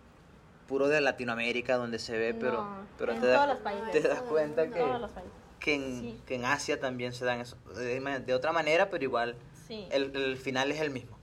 [0.67, 2.67] puro de Latinoamérica donde se ve, pero,
[2.99, 3.91] pero en te, todos los países.
[3.91, 4.85] te das cuenta que,
[5.61, 9.37] que, en, que en Asia también se dan eso, de, otra manera, pero igual
[9.69, 11.19] el, el final es el mismo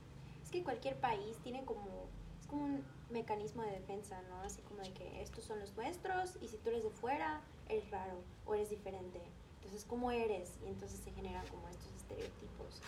[0.46, 2.08] es que cualquier país tiene como,
[2.40, 4.42] es como un mecanismo de defensa, ¿no?
[4.42, 7.90] Así como de que estos son los nuestros y si tú eres de fuera, eres
[7.90, 9.20] raro o eres diferente.
[9.56, 10.52] Entonces, ¿cómo eres?
[10.64, 12.80] Y entonces se generan como estos estereotipos.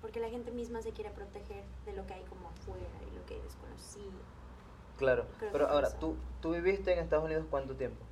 [0.00, 3.24] Porque la gente misma se quiere proteger de lo que hay como afuera y lo
[3.26, 4.18] que hay desconocido.
[4.96, 8.04] Claro, pero ahora, ¿tú, ¿tú viviste en Estados Unidos cuánto tiempo?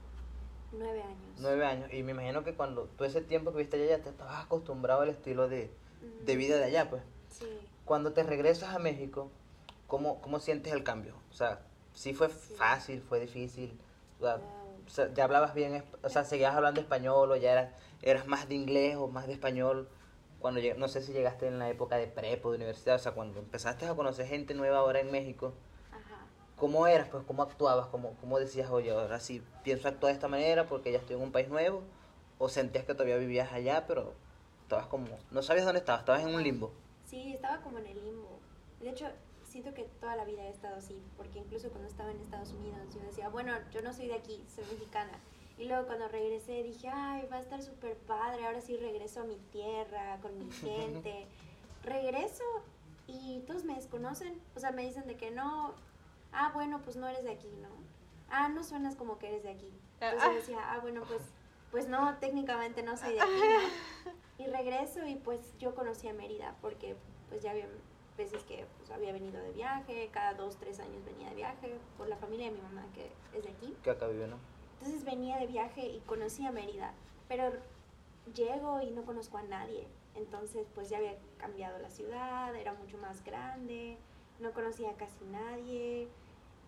[0.72, 1.38] Nueve años.
[1.38, 1.92] Nueve años.
[1.92, 5.02] Y me imagino que cuando tú ese tiempo que viste allá ya te estabas acostumbrado
[5.02, 5.70] al estilo de,
[6.24, 7.02] de vida de allá, pues.
[7.28, 7.46] Sí
[7.86, 9.30] cuando te regresas a México,
[9.86, 11.14] ¿cómo, cómo sientes el cambio?
[11.30, 11.60] O sea,
[11.94, 13.78] ¿sí fue fácil, fue difícil?
[14.20, 18.48] O sea, ¿Ya hablabas bien, o sea, seguías hablando español o ya eras, eras más
[18.48, 19.88] de inglés o más de español?
[20.40, 23.38] Cuando no sé si llegaste en la época de prepo, de universidad, o sea, cuando
[23.40, 25.54] empezaste a conocer gente nueva ahora en México,
[26.56, 27.08] ¿cómo eras?
[27.08, 27.86] Pues, ¿cómo actuabas?
[27.88, 31.22] ¿Cómo, ¿Cómo decías, oye, ahora sí pienso actuar de esta manera porque ya estoy en
[31.22, 31.82] un país nuevo?
[32.38, 34.12] ¿O sentías que todavía vivías allá, pero
[34.62, 36.72] estabas como, no sabías dónde estabas, estabas en un limbo?
[37.06, 38.38] Sí, estaba como en el limbo.
[38.80, 39.06] De hecho,
[39.44, 42.78] siento que toda la vida he estado así, porque incluso cuando estaba en Estados Unidos
[42.94, 45.12] yo decía, bueno, yo no soy de aquí, soy mexicana.
[45.58, 49.24] Y luego cuando regresé dije, ay, va a estar súper padre, ahora sí regreso a
[49.24, 51.26] mi tierra, con mi gente.
[51.82, 52.44] regreso
[53.06, 55.74] y todos me desconocen, o sea, me dicen de que no,
[56.32, 57.68] ah, bueno, pues no eres de aquí, ¿no?
[58.28, 59.72] Ah, no suenas como que eres de aquí.
[60.00, 60.34] Entonces ah.
[60.34, 61.22] decía, ah, bueno, pues,
[61.70, 64.12] pues no, técnicamente no soy de aquí, ¿no?
[64.38, 66.94] Y regreso y pues yo conocí a Mérida porque
[67.30, 67.66] pues ya había
[68.18, 72.06] veces que pues, había venido de viaje, cada dos, tres años venía de viaje por
[72.06, 73.74] la familia de mi mamá que es de aquí.
[73.82, 74.36] Que acá vive, ¿no?
[74.78, 76.92] Entonces venía de viaje y conocí a Mérida,
[77.28, 77.52] pero
[78.34, 79.86] llego y no conozco a nadie.
[80.14, 83.98] Entonces pues ya había cambiado la ciudad, era mucho más grande,
[84.40, 86.08] no conocía a casi nadie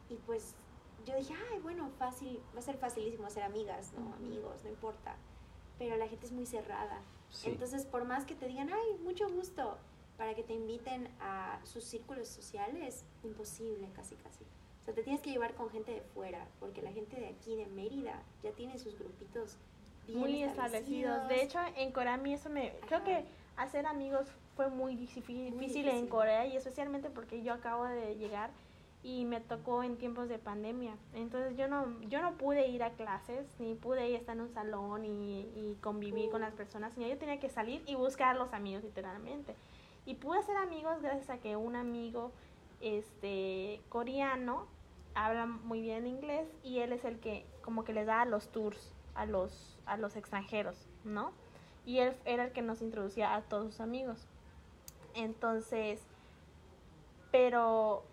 [0.09, 0.55] y pues
[1.07, 4.14] yo dije, ay, bueno, fácil, va a ser facilísimo hacer amigas, ¿no?
[4.14, 5.16] Amigos, no importa.
[5.79, 7.01] Pero la gente es muy cerrada.
[7.44, 9.79] Entonces, por más que te digan, ay, mucho gusto,
[10.16, 14.44] para que te inviten a sus círculos sociales, imposible, casi, casi.
[14.88, 17.66] Sea, te tienes que llevar con gente de fuera, porque la gente de aquí, de
[17.66, 19.59] Mérida, ya tiene sus grupitos
[20.09, 21.29] muy establecidos.
[21.29, 22.72] De hecho, en Corea a mí eso me...
[22.87, 23.27] Creo que
[23.59, 28.48] hacer amigos fue muy difícil, difícil en Corea y especialmente porque yo acabo de llegar
[29.03, 30.96] y me tocó en tiempos de pandemia.
[31.12, 34.48] Entonces yo no, yo no pude ir a clases, ni pude ir estar en un
[34.48, 38.38] salón y, y convivir con las personas, sino yo tenía que salir y buscar a
[38.38, 39.55] los amigos literalmente.
[40.07, 42.33] Y pude hacer amigos gracias a que un amigo
[42.81, 44.66] este coreano
[45.24, 48.92] habla muy bien inglés y él es el que como que les da los tours
[49.14, 51.33] a los a los extranjeros, ¿no?
[51.85, 54.26] Y él era el que nos introducía a todos sus amigos.
[55.14, 56.00] Entonces,
[57.33, 58.04] pero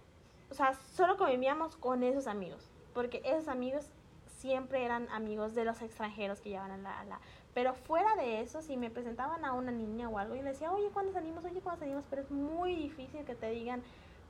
[0.50, 3.86] o sea, solo convivíamos con esos amigos, porque esos amigos
[4.38, 7.20] siempre eran amigos de los extranjeros que llevaban a la,
[7.54, 10.72] Pero fuera de eso, si me presentaban a una niña o algo, y le decía,
[10.72, 11.44] oye, ¿cuándo salimos?
[11.46, 12.06] Oye, ¿cuándo salimos?
[12.10, 13.82] Pero es muy difícil que te digan,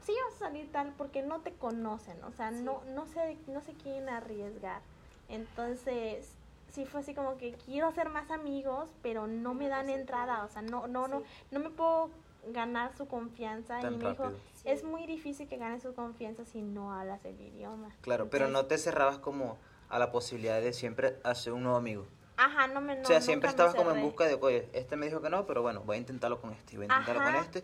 [0.05, 3.61] sí, vas a salir tal, porque no te conocen, o sea, no, no, sé, no
[3.61, 4.81] se quieren arriesgar.
[5.27, 6.31] Entonces,
[6.71, 10.49] sí fue así como que quiero hacer más amigos, pero no me dan entrada, o
[10.49, 12.09] sea, no, no, no, no me puedo
[12.47, 14.31] ganar su confianza y me dijo,
[14.63, 17.89] es muy difícil que ganes su confianza si no hablas el idioma.
[18.01, 19.57] Claro, pero no te cerrabas como
[19.89, 22.05] a la posibilidad de siempre hacer un nuevo amigo.
[22.37, 25.05] Ajá, no me no, O sea, siempre estabas como en busca de, oye, este me
[25.07, 27.63] dijo que no, pero bueno, voy a intentarlo con este, voy a intentarlo con este.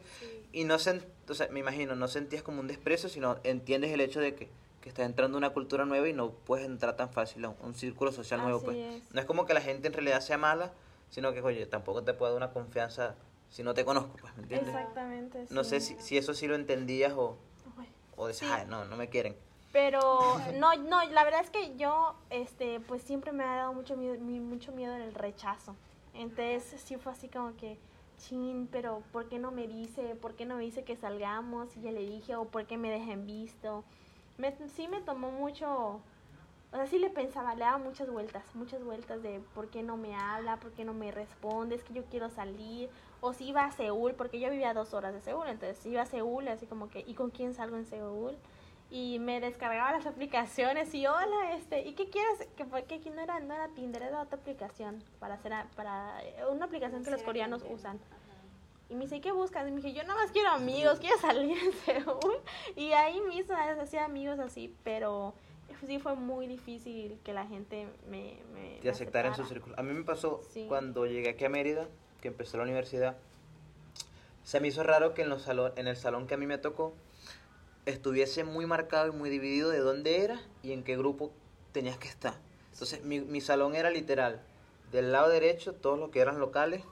[0.54, 4.20] Y no o sea, me imagino, no sentías como un desprecio, sino entiendes el hecho
[4.20, 4.50] de que
[4.82, 7.56] que estás entrando a una cultura nueva y no puedes entrar tan fácil a un,
[7.62, 8.58] un círculo social nuevo.
[8.58, 8.78] Así Pues.
[9.04, 9.14] es.
[9.14, 10.74] No es como que la gente en realidad sea mala,
[11.12, 13.16] sino que, oye, tampoco te puedo dar una confianza
[13.52, 14.70] si no te conozco, pues, ¿me entiendes?
[14.74, 15.46] Exactamente.
[15.52, 15.70] No sí.
[15.70, 17.38] sé si, si eso sí lo entendías o,
[18.16, 18.58] o decías, Sí.
[18.62, 19.36] "Ay, no, no me quieren.
[19.72, 23.96] Pero no, no, la verdad es que yo, este, pues siempre me ha dado mucho
[23.96, 25.76] miedo, mi- mucho miedo el rechazo.
[26.14, 27.78] Entonces sí fue así como que,
[28.18, 30.16] chin, pero ¿por qué no me dice?
[30.16, 31.76] ¿Por qué no me dice que salgamos?
[31.78, 33.84] Y ya le dije, o ¿por qué me dejan visto?
[34.38, 36.02] Me, sí me tomó mucho, o
[36.76, 40.16] sea, sí le pensaba, le daba muchas vueltas, muchas vueltas de por qué no me
[40.16, 42.90] habla, por qué no me responde, es que yo quiero salir,
[43.22, 46.02] o si iba a Seúl, porque yo vivía a dos horas de Seúl, entonces iba
[46.02, 48.36] a Seúl, así como que, ¿y con quién salgo en Seúl?
[48.92, 52.46] Y me descargaba las aplicaciones y hola, este, ¿y qué quieres?
[52.58, 56.22] Que, fue- que no era, no era Tinder, era otra aplicación, para hacer, a- para,
[56.26, 57.96] eh, una aplicación que los coreanos usan.
[57.98, 58.18] Ajá.
[58.90, 59.66] Y me dice, ¿qué buscas?
[59.66, 62.36] Y me dije, yo nada más quiero amigos, quiero salir en Seúl.
[62.76, 65.34] Y ahí mismo hacía amigos así, pero
[65.88, 68.36] sí fue muy difícil que la gente me...
[68.54, 69.48] me De me aceptar en su aceptara.
[69.48, 69.76] círculo.
[69.80, 70.66] A mí me pasó Sí.
[70.68, 71.88] cuando llegué aquí a Mérida,
[72.20, 73.16] que empecé la universidad.
[74.44, 76.58] Se me hizo raro que en, los salón, en el salón que a mí me
[76.58, 76.94] tocó
[77.86, 81.32] estuviese muy marcado y muy dividido de dónde era y en qué grupo
[81.72, 82.36] tenías que estar.
[82.74, 84.42] Entonces, mi, mi salón era literal.
[84.92, 86.84] Del lado derecho, todos los que eran locales.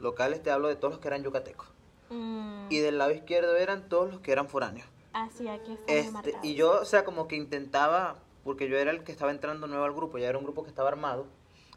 [0.00, 1.68] Locales te hablo de todos los que eran yucatecos.
[2.10, 4.86] Mm, Y del lado izquierdo eran todos los que eran foráneos.
[5.12, 9.04] así, aquí está Este, y yo, o sea, como que intentaba, porque yo era el
[9.04, 11.26] que estaba entrando nuevo al grupo, ya era un grupo que estaba armado,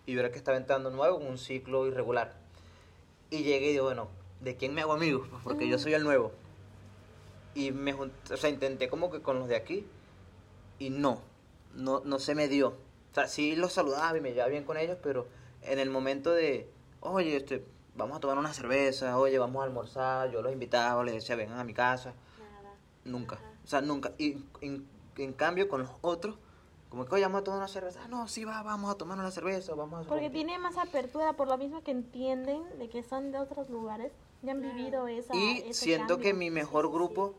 [0.06, 2.34] y yo era el que estaba entrando nuevo en un ciclo irregular.
[3.30, 4.08] Y llegué y digo, bueno,
[4.42, 5.26] ¿de quién me hago amigo?
[5.30, 6.32] Pues porque yo soy el nuevo.
[7.58, 9.86] Y me jun- o sea, intenté como que con los de aquí,
[10.78, 11.22] y no,
[11.74, 12.70] no, no se me dio.
[12.70, 15.28] O sea, sí los saludaba y me llevaba bien con ellos, pero
[15.64, 16.70] en el momento de,
[17.02, 17.66] oye, este,
[17.96, 21.58] vamos a tomar una cerveza, oye, vamos a almorzar, yo los invitaba, les decía, vengan
[21.58, 22.14] a mi casa.
[22.40, 22.76] Nada.
[23.06, 23.36] Nunca.
[23.38, 23.52] Ajá.
[23.64, 24.12] O sea, nunca.
[24.20, 26.36] Y en, en cambio, con los otros,
[26.90, 28.02] como que, oye, vamos a tomar una cerveza.
[28.04, 30.08] Ah, no, sí, va, vamos a tomar una cerveza, vamos a...
[30.08, 34.12] Porque tiene más apertura, por lo mismo que entienden de que son de otros lugares,
[34.44, 37.34] ya han vivido esa Y ese siento que mi mejor grupo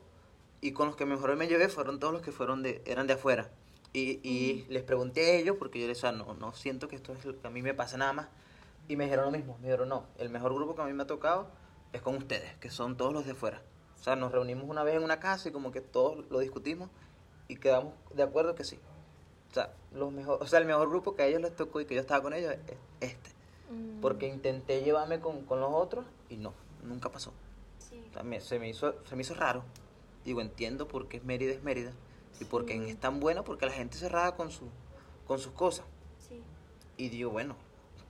[0.60, 3.14] y con los que mejor me llevé fueron todos los que fueron de, eran de
[3.14, 3.50] afuera.
[3.92, 7.12] Y, y les pregunté a ellos, porque yo les decía, no, no siento que esto
[7.12, 8.28] es lo que a mí me pasa nada más.
[8.88, 11.02] Y me dijeron lo mismo, me dijeron, no, el mejor grupo que a mí me
[11.02, 11.48] ha tocado
[11.92, 13.62] es con ustedes, que son todos los de afuera.
[14.00, 16.88] O sea, nos reunimos una vez en una casa y como que todos lo discutimos
[17.48, 18.78] y quedamos de acuerdo que sí.
[19.50, 21.86] O sea, los mejor, o sea, el mejor grupo que a ellos les tocó y
[21.86, 23.30] que yo estaba con ellos es este.
[23.70, 24.00] Mm.
[24.00, 27.32] Porque intenté llevarme con, con los otros y no, nunca pasó.
[27.78, 28.02] Sí.
[28.10, 29.64] O sea, me- se, me hizo, se me hizo raro.
[30.28, 31.90] Digo, entiendo por qué es Mérida es Mérida.
[32.38, 32.90] Y porque Sí.
[32.90, 34.68] es tan buena porque la gente es cerrada con, su,
[35.26, 35.86] con sus cosas.
[36.18, 36.42] Sí.
[36.98, 37.56] Y digo, bueno,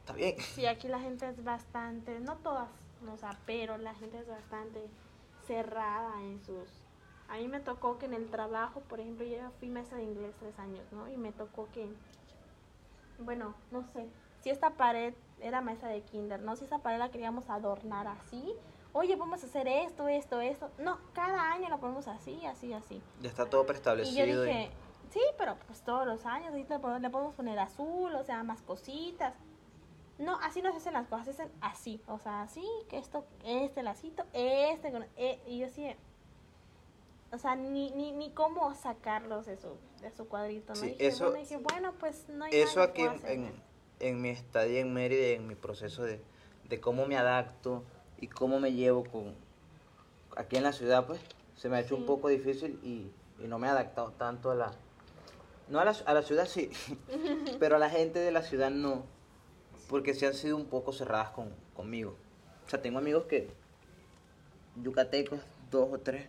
[0.00, 0.34] está bien.
[0.40, 2.68] Sí, aquí la gente es bastante, no todas,
[3.08, 4.80] o sea, pero la gente es bastante
[5.46, 6.68] cerrada en sus...
[7.28, 10.34] A mí me tocó que en el trabajo, por ejemplo, yo fui maestra de inglés
[10.40, 11.08] tres años, ¿no?
[11.08, 11.88] Y me tocó que,
[13.20, 14.08] bueno, no sé,
[14.40, 16.56] si esta pared era maestra de kinder, ¿no?
[16.56, 18.56] Si esa pared la queríamos adornar así,
[18.92, 20.70] oye, vamos a hacer esto, esto, esto.
[20.78, 23.02] No, cada año la ponemos así, así, así.
[23.20, 24.26] Ya está todo Y preestablecido.
[24.26, 24.70] yo y- dije,
[25.10, 29.34] sí, pero pues todos los años le podemos- poner azul, o sea, más cositas.
[30.18, 33.24] No, así no se hacen las cosas, se hacen así, o sea, así, que esto,
[33.44, 35.94] este lacito, este, con- eh, y yo así,
[37.30, 39.68] o sea, ni, ni, ni cómo sacarlos de su,
[40.00, 40.80] de su cuadrito, ¿no?
[40.80, 43.62] Sí, dije, eso- bueno, dije, bueno, pues no hay Eso nada que aquí en,
[44.00, 46.20] en, mi estadía en Mérida, en mi proceso de,
[46.68, 47.84] de cómo me adapto
[48.20, 49.34] y cómo me llevo con
[50.36, 51.20] aquí en la ciudad, pues
[51.56, 52.00] se me ha hecho Sí.
[52.00, 53.10] un poco difícil y,
[53.42, 54.72] y no me he adaptado tanto a la...
[55.68, 56.70] No a la, a la ciudad sí,
[57.58, 59.04] pero a la gente de la ciudad no,
[59.88, 62.16] porque se han sido un poco cerradas con, conmigo.
[62.66, 63.50] O sea, tengo amigos que,
[64.82, 66.26] yucatecos, dos o tres,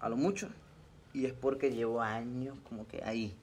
[0.00, 0.48] a lo mucho,
[1.14, 3.34] y es porque llevo años como que ahí.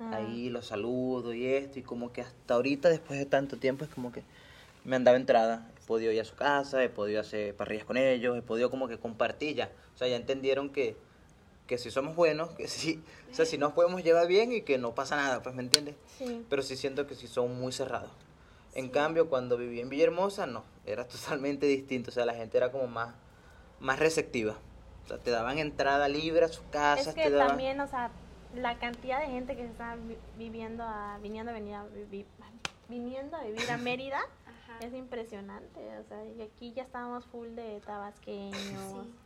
[0.00, 0.16] Ah.
[0.16, 3.90] Ahí los saludo y esto, y como que hasta ahorita, después de tanto tiempo, es
[3.90, 4.22] como que
[4.84, 5.70] me han dado entrada.
[5.88, 8.88] He podido ir a su casa, he podido hacer parrillas con ellos, he podido como
[8.88, 9.72] que compartir ya.
[9.94, 10.98] O sea, ya entendieron que,
[11.66, 14.76] que si somos buenos, que sí, o sea, si nos podemos llevar bien y que
[14.76, 15.94] no pasa nada, pues, ¿me entiendes?
[16.18, 18.10] Sí, Pero sí siento que sí son muy cerrados.
[18.74, 22.10] En cambio, cuando viví en Villahermosa, no, era totalmente distinto.
[22.10, 23.14] O sea, la gente era como más,
[23.80, 24.58] más receptiva.
[25.06, 27.48] O sea, te daban entrada libre a sus casas, es te que daban...
[27.48, 28.10] también, o sea,
[28.54, 32.26] la cantidad de gente que se está vi- viviendo a, viniendo a venir a vivir,
[32.90, 34.20] viniendo a vivir a Mérida.
[34.86, 39.06] Es impresionante, o sea, y aquí ya estábamos full de tabasqueños,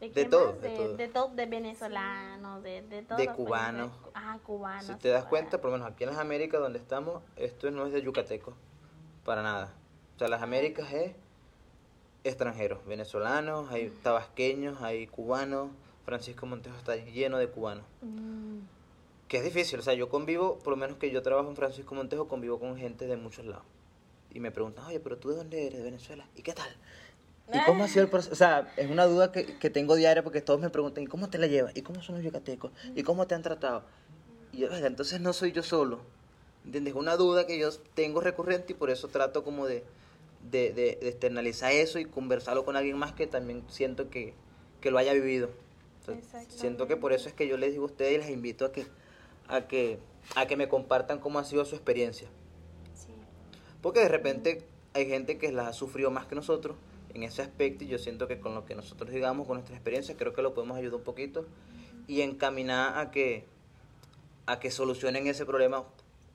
[0.00, 0.08] Sí.
[0.08, 0.96] de, De todo, de de, todo.
[0.96, 3.36] de todo, de venezolanos, de, de todos De países.
[3.36, 3.92] cubanos.
[4.14, 4.86] ah, cubanos.
[4.86, 7.84] Si te das cuenta, por lo menos aquí en las Américas donde estamos, esto no
[7.86, 8.54] es de yucateco,
[9.26, 9.74] para nada.
[10.16, 11.14] O sea, las Américas es
[12.24, 15.70] extranjeros, venezolanos, hay tabasqueños, hay cubanos.
[16.04, 17.84] Francisco Montejo está lleno de cubanos.
[18.02, 18.58] Mm,
[19.28, 19.78] que es difícil.
[19.78, 22.76] O sea, yo convivo, por lo menos que yo trabajo en Francisco Montejo, convivo con
[22.76, 23.64] gente de muchos lados.
[24.32, 25.78] Y me preguntan, oye, pero tú de dónde eres?
[25.78, 26.26] De Venezuela.
[26.36, 26.68] ¿Y qué tal?
[27.52, 28.32] ¿Y cómo ha sido el proceso?
[28.32, 31.28] O sea, es una duda que, que tengo diaria porque todos me preguntan, ¿y cómo
[31.30, 31.76] te la llevas?
[31.76, 32.70] ¿Y cómo son los yucatecos?
[32.94, 33.82] ¿Y cómo te han tratado?
[34.52, 36.00] Y yo, "Verga, entonces no soy yo solo.
[36.64, 36.92] ¿Entiendes?
[36.94, 39.82] Es una duda que yo tengo recurrente y por eso trato como de,
[40.50, 44.34] de, de, de externalizar eso y conversarlo con alguien más que también siento que,
[44.80, 45.50] que lo haya vivido.
[46.60, 48.72] Siento que por eso es que yo les digo a ustedes y les invito a
[48.72, 48.86] que,
[49.48, 49.98] a que,
[50.36, 52.28] a que me compartan cómo ha sido su experiencia.
[53.82, 54.62] Porque de repente
[54.94, 56.76] hay gente que las ha sufrido más que nosotros
[57.14, 60.16] en ese aspecto y yo siento que con lo que nosotros digamos, con nuestra experiencia,
[60.16, 61.46] creo que lo podemos ayudar un poquito
[62.06, 63.44] y encaminar a que,
[64.46, 65.84] a que solucionen ese problema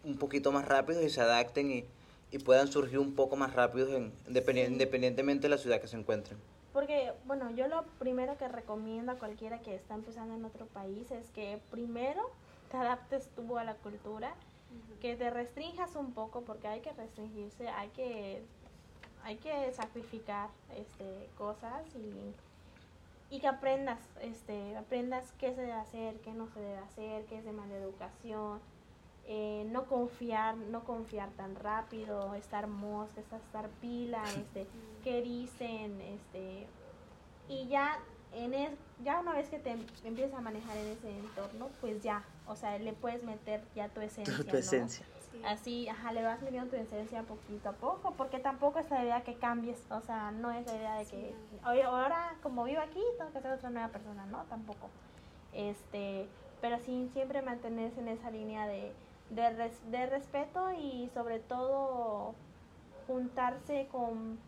[0.04, 1.86] un poquito más rápido y se adapten y,
[2.32, 4.62] y puedan surgir un poco más rápidos en, Sí.
[4.62, 6.38] independientemente de la ciudad que se encuentren.
[6.74, 11.10] Porque, bueno, yo lo primero que recomiendo a cualquiera que está empezando en otro país
[11.12, 12.30] es que primero
[12.70, 14.36] te adaptes tú a la cultura,
[15.02, 18.42] que te restrinjas un poco, porque hay que restringirse, hay que,
[19.24, 26.16] hay que sacrificar este, cosas y, y que aprendas, este, aprendas qué se debe hacer,
[26.22, 28.60] qué no se debe hacer, qué es de mala educación,
[29.28, 34.68] eh, no confiar, no confiar tan rápido, estar mosca, estar pila, este,
[35.04, 36.68] qué dicen, este,
[37.50, 38.00] y ya
[38.32, 38.72] en es,
[39.04, 42.56] ya una vez que te em- empiezas a manejar en ese entorno, pues ya, o
[42.56, 44.58] sea, le puedes meter ya tu esencia, Tu ¿no?
[44.58, 45.06] esencia.
[45.32, 45.42] Sí.
[45.44, 49.22] Así, ajá, le vas metiendo tu esencia poquito a poco, porque tampoco es la idea
[49.24, 51.60] que cambies, o sea, no es la idea de que, Sí.
[51.68, 54.90] oye, ahora como vivo aquí, tengo que ser otra nueva persona, no, tampoco.
[55.52, 56.28] Este,
[56.62, 58.94] pero sí, siempre mantenerse en esa línea de,
[59.30, 62.36] de, res- de respeto y sobre todo
[63.08, 64.40] juntarse con,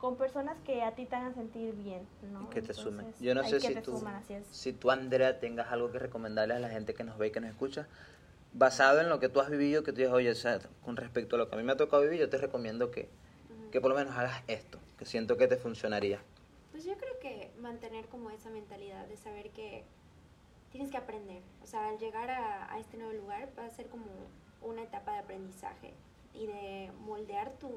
[0.00, 2.42] con personas que a ti te hagan sentir bien, ¿no?
[2.42, 3.12] Y que te sumen.
[3.20, 6.70] Yo no sé si tú, suman, si tú, Andrea, tengas algo que recomendarle a la
[6.70, 7.86] gente que nos ve y que nos escucha,
[8.54, 11.36] basado en lo que tú has vivido, que tú dices, oye, o sea, con respecto
[11.36, 13.10] a lo que a mí me ha tocado vivir, yo te recomiendo que,
[13.70, 16.18] que por lo menos hagas esto, que siento que te funcionaría.
[16.70, 19.84] Pues yo creo que mantener como esa mentalidad de saber que
[20.72, 21.42] tienes que aprender.
[21.62, 24.06] O sea, al llegar a, a este nuevo lugar va a ser como
[24.62, 25.92] una etapa de aprendizaje
[26.32, 27.68] y de moldear tu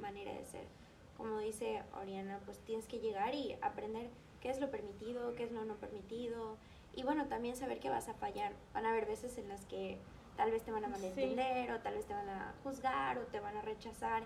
[0.00, 0.81] manera de ser.
[1.16, 5.52] Como dice Oriana, pues tienes que llegar y aprender qué es lo permitido, qué es
[5.52, 6.56] lo no permitido.
[6.94, 8.52] Y bueno, también saber que vas a fallar.
[8.74, 9.98] Van a haber veces en las que
[10.36, 10.92] tal vez te van a Sí.
[10.92, 14.24] malentender o tal vez te van a juzgar o te van a rechazar.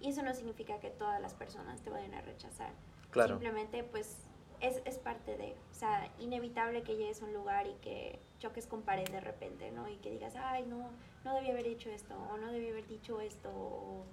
[0.00, 2.72] Y eso no significa que todas las personas te vayan a rechazar.
[3.10, 3.34] Claro.
[3.34, 4.16] Simplemente, pues,
[4.60, 8.66] es, es parte de, o sea, inevitable que llegues a un lugar y que choques
[8.66, 9.88] con pared de repente, ¿no?
[9.88, 10.90] Y que digas, ay, no,
[11.24, 14.04] no debí haber hecho esto, o no debí haber dicho esto, o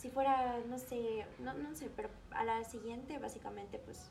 [0.00, 4.10] si fuera, no sé, no, no sé, pero a la siguiente, básicamente, pues,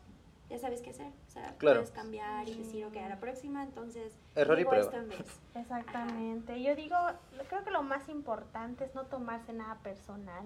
[0.49, 1.08] ya sabes qué hacer.
[1.28, 1.80] O sea, Claro.
[1.80, 4.84] puedes cambiar y decir, ok, a la próxima, entonces, Error y prueba.
[4.86, 5.19] esto en vez.
[5.56, 6.62] Exactamente.
[6.62, 6.95] Yo digo,
[7.49, 10.45] creo que lo más importante es no tomarse nada personal.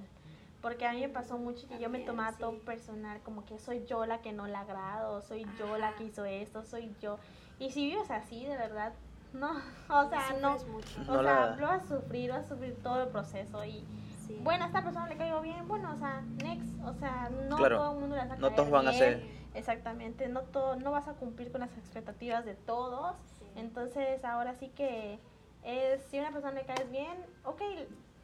[0.62, 2.38] Porque a mí me pasó mucho que yo me tomaba sí.
[2.40, 6.06] todo personal, como que soy yo la que no la agrado, soy yo la que
[6.06, 7.20] hizo esto, soy yo.
[7.60, 8.94] Y si vives así, de verdad,
[9.34, 9.52] no,
[9.90, 11.02] o sea, no, mucho.
[11.02, 13.84] o No sea, la- lo vas a sufrir, vas a sufrir todo el proceso y
[14.28, 14.40] Sí.
[14.44, 17.78] bueno, a esta persona le caigo bien, bueno, o sea, next, o sea, no Claro.
[17.78, 19.00] todo el mundo le vas a No caer todos van a bien.
[19.04, 23.16] ser- Exactamente, no todo, no vas a cumplir con las expectativas de todos.
[23.40, 23.46] Sí.
[23.56, 25.20] Entonces, ahora sí que
[25.64, 27.62] es, si a una persona le caes bien, ok,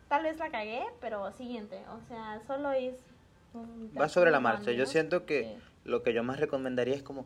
[0.08, 2.96] tal vez la cagué, pero siguiente, o sea, solo es...
[3.54, 4.72] un- Va sobre la marcha.
[4.72, 5.64] Yo siento que Sí.
[5.90, 7.26] lo que yo más recomendaría es como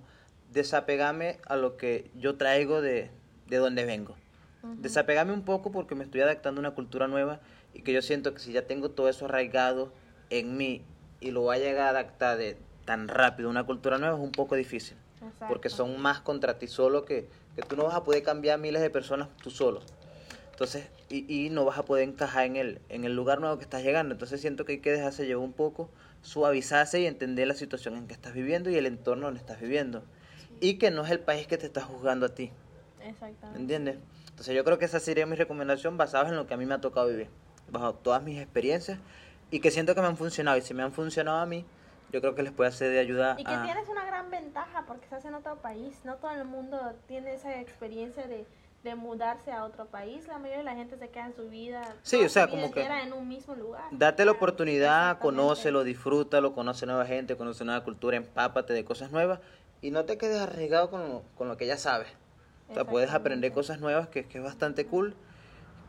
[0.51, 3.09] desapegarme a lo que yo traigo de,
[3.47, 4.15] de donde vengo.
[4.63, 4.75] Ujú.
[4.81, 7.39] Desapegarme un poco porque me estoy adaptando a una cultura nueva
[7.73, 9.91] y que yo siento que si ya tengo todo eso arraigado
[10.29, 10.83] en mí
[11.19, 14.21] y lo voy a llegar a adaptar de tan rápido a una cultura nueva es
[14.21, 14.97] un poco difícil.
[15.47, 18.81] Porque son más contra ti solo que, que tú no vas a poder cambiar miles
[18.81, 19.81] de personas tú solo.
[20.51, 23.63] Entonces, y, y no vas a poder encajar en el, en el lugar nuevo que
[23.63, 24.13] estás llegando.
[24.13, 25.89] Entonces siento que hay que dejarse llevar un poco,
[26.23, 30.03] suavizarse y entender la situación en que estás viviendo y el entorno donde estás viviendo.
[30.59, 32.51] Y que no es el país que te está juzgando a ti.
[33.01, 33.59] Exactamente.
[33.59, 33.97] ¿Entiendes?
[34.29, 36.73] Entonces yo creo que esa sería mi recomendación basada en lo que a mí me
[36.73, 37.27] ha tocado vivir,
[37.69, 38.99] bajo todas mis experiencias
[39.51, 40.57] y que siento que me han funcionado.
[40.57, 41.65] Y si me han funcionado a mí,
[42.11, 43.63] yo creo que les puede ser de ayuda Y que a...
[43.63, 45.95] tienes una gran ventaja porque estás en otro país.
[46.03, 48.45] No todo el mundo tiene esa experiencia de,
[48.83, 50.27] de mudarse a otro país.
[50.27, 51.81] La mayoría de la gente se queda en su vida.
[52.03, 53.85] Sí, o sea, como que- en un mismo lugar.
[53.91, 59.39] Date la oportunidad, conócelo, disfrútalo, conoce nueva gente, conoce nueva cultura, empápate de cosas nuevas
[59.81, 62.07] y no te quedes arraigado con lo, con lo que ya sabes.
[62.69, 65.15] O sea, puedes aprender cosas nuevas que, que es bastante cool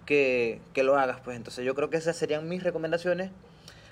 [0.04, 1.20] que, que lo hagas.
[1.20, 3.30] Pues entonces yo creo que esas serían mis recomendaciones.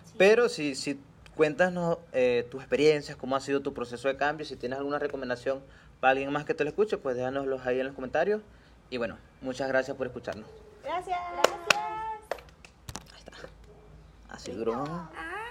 [0.05, 0.15] Sí.
[0.19, 1.01] Pero si, si
[1.37, 5.63] cuéntanos eh, tus experiencias, cómo ha sido tu proceso de cambio, si tienes alguna recomendación
[6.01, 8.43] para alguien más que te lo escuche, pues déjanoslos ahí en los comentarios
[8.91, 10.49] Y bueno, muchas gracias por escucharnos.
[10.83, 11.19] Gracias.
[11.35, 11.63] Gracias.
[13.13, 13.33] Ahí está.
[14.29, 14.85] Así duró.
[14.89, 15.42] Ah.